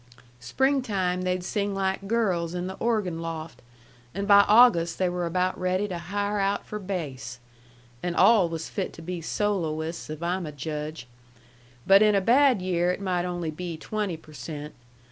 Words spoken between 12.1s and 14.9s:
a bad year it might only be twenty per cent.